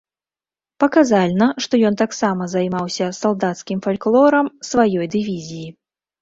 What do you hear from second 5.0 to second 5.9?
дывізіі.